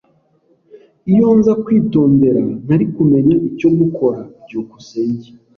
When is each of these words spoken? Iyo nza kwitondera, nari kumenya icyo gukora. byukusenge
Iyo 1.11 1.27
nza 1.37 1.53
kwitondera, 1.63 2.43
nari 2.67 2.85
kumenya 2.95 3.35
icyo 3.49 3.69
gukora. 3.77 4.19
byukusenge 4.43 5.27